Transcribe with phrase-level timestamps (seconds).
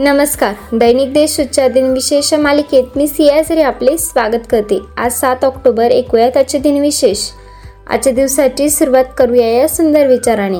[0.00, 0.54] नमस्कार.
[0.72, 4.78] दैनिक देश उच्च दिन विशेष मालिकेत मी सियाझरी आपले स्वागत करते.
[4.98, 7.18] आज सात ऑक्टोबर ऐकूयात आजचे दिनविशेष
[7.90, 10.58] आजच्या दिवसाची सुरुवात करूया या सुंदर विचाराने.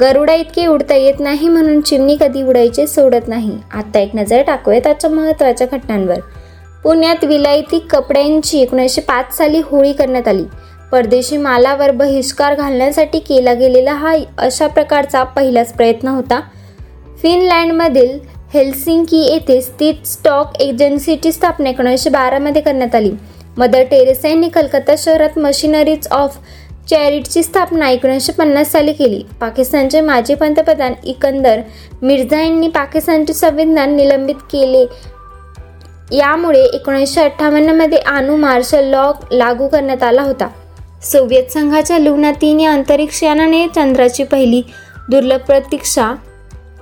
[0.00, 3.58] गरुडा इतके उडता येत नाही म्हणून चिमणी कधी उडायचे सोडत नाही.
[3.74, 6.20] आता एक नजर टाकूयात आजच्या महत्त्वाच्या घटनांवर.
[6.84, 10.44] पुण्यात विलायती कपड्यांची एकोणीसशे पाच साली होळी करण्यात आली.
[10.92, 16.40] परदेशी मालावर बहिष्कार घालण्यासाठी केला गेलेला हा अशा प्रकारचा पहिलाच प्रयत्न होता.
[17.22, 23.10] फिनलँडमधील हेल्सिंकी येथे स्थित स्टॉक एजन्सीची स्थापना एकोणीसशे बारामध्ये करण्यात आली.
[23.58, 26.36] मदर टेरेसा यांनी कलकत्ता शहरात मशिनरीज ऑफ
[26.90, 29.22] चॅरिटची स्थापना एकोणीसशे पन्नास साली केली.
[29.40, 31.60] पाकिस्तानचे माजी पंतप्रधान इकंदर
[32.02, 34.84] मिर्झा यांनी पाकिस्तानचे संविधान निलंबित केले.
[36.16, 40.48] यामुळे एकोणीसशे अठ्ठावन्नमध्ये अणु मार्शल लॉ लागू करण्यात आला होता.
[41.02, 44.62] सोव्हिएत संघाच्या लुना तीन या अंतरिक्ष यानाने चंद्राची पहिली
[45.10, 46.14] दुर्लभ प्रतीक्षा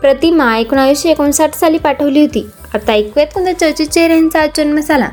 [0.00, 2.46] प्रतिमा एकोणावीसशे एकोणसाठ साली पाठवली होती.
[2.74, 5.08] आता ऐकूयात कोणत्या चर्चित चेहऱ्यांचा आज जन्म झाला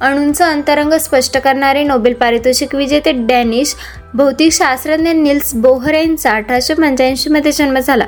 [0.00, 3.74] अणूंचा अंतरंग स्पष्ट करणारे नोबेल पारितोषिक विजेते डॅनिश
[4.14, 8.06] भौतिक शास्त्रज्ञ निल्स बोहर यांचा अठराशे पंच्याऐंशीमध्ये जन्म झाला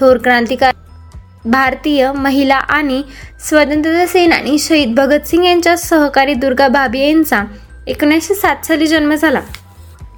[0.00, 0.72] थोर क्रांतिकार
[1.44, 3.02] भारतीय महिला आणि
[3.40, 7.42] स्वतंत्रता सेनानी शहीद भगतसिंग यांच्या सहकारी दुर्गा भाभी यांचा
[7.86, 9.40] एकोणीसशे सात साली जन्म झाला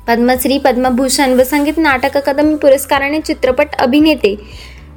[0.09, 4.35] पद्मश्री पद्मभूषण व संगीत नाटक अकादमी पुरस्काराने चित्रपट अभिनेते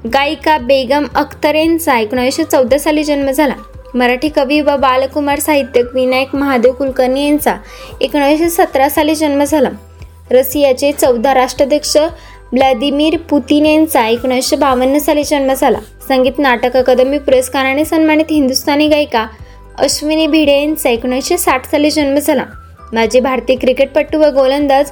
[0.06, 3.54] गायिका बेगम अख्तर यांचा एकोणीसशे चौदा साली जन्म झाला.
[3.96, 7.56] मराठी कवी व बालकुमार साहित्यक विनायक महादेव कुलकर्णी यांचा
[8.02, 9.70] एकोणीसशे सतरा साली जन्म झाला.
[10.32, 11.98] रशियाचे चौदा राष्ट्राध्यक्ष
[12.52, 15.80] व्लादिमीर पुतीन यांचा एकोणीसशे बावन्न साली जन्म झाला.
[16.08, 19.28] संगीत नाटक अकादमी पुरस्काराने सन्मानित हिंदुस्थानी गायिका
[19.80, 22.46] अश्विनी भिडे यांचा एकोणीसशे साठ साली जन्म झाला.
[22.94, 24.92] माजी भारतीय क्रिकेटपटू व गोलंदाज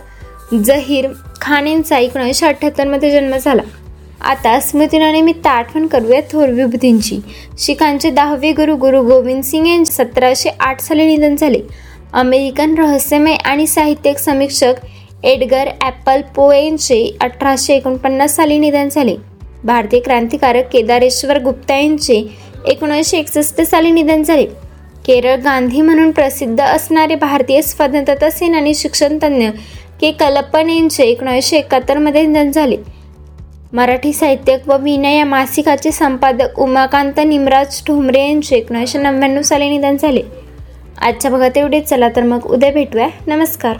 [0.66, 1.08] जहीर
[1.42, 3.62] खान यांचा एकोणीसशे अठ्ठ्याहत्तरमध्ये जन्म झाला.
[4.22, 7.20] आता स्मृतीनिमित्त आठवण करूया थोर विभूतींची.
[7.60, 11.60] शिखांचे दहावे गुरु गुरु गोविंद सिंग यांचे सतराशे आठ साली निधन झाले.
[12.14, 14.74] अमेरिकन रहस्यमय आणि साहित्यिक समीक्षक
[15.24, 19.16] एडगर ॲपल पो यांचे अठराशे एकोणपन्नास साली निधन झाले.
[19.64, 22.24] भारतीय क्रांतिकारक केदारेश्वर गुप्ता यांचे
[22.68, 24.46] एकोणीसशे एकसष्ट साली निधन झाले.
[25.06, 29.50] केरळ गांधी म्हणून प्रसिद्ध असणारे भारतीय स्वतंत्रता सेनानी शिक्षणतज्ञ
[30.02, 32.78] के कलप्पन यांचे एकोणीसशे एकाहत्तरमध्ये निधन झाले.
[33.74, 39.98] मराठी साहित्यक व विनय या मासिकाचे संपादक उमाकांत निमराज ठोंबरे यांचे एकोणीसशे नव्याण्णव साली निधन
[39.98, 40.22] झाले.
[41.02, 43.08] आजच्या भागात एवढेच चला तर मग उद्या भेटूया.
[43.28, 43.78] नमस्कार.